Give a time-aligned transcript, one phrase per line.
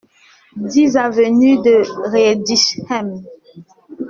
[0.71, 1.75] dix avenue de
[2.11, 3.09] Riedisheim